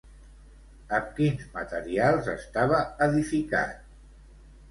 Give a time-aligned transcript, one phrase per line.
[0.99, 3.87] Amb quins materials estava edificat?